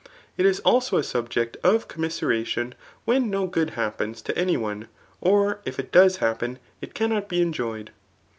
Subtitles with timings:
[0.35, 2.73] It is also a sul^ect of commiseration,
[3.05, 4.87] when no good happens to any one,
[5.21, 7.91] or if it does happen, it cannot be enjoyed.